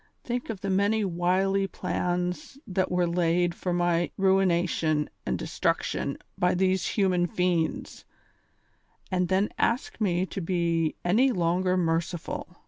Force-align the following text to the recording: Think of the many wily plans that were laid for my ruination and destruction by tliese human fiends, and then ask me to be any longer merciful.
Think 0.23 0.49
of 0.49 0.61
the 0.61 0.71
many 0.71 1.05
wily 1.05 1.67
plans 1.67 2.57
that 2.65 2.89
were 2.89 3.05
laid 3.07 3.53
for 3.53 3.71
my 3.71 4.09
ruination 4.17 5.11
and 5.27 5.37
destruction 5.37 6.17
by 6.39 6.55
tliese 6.55 6.87
human 6.95 7.27
fiends, 7.27 8.03
and 9.11 9.27
then 9.27 9.49
ask 9.59 10.01
me 10.01 10.25
to 10.25 10.41
be 10.41 10.95
any 11.05 11.31
longer 11.31 11.77
merciful. 11.77 12.57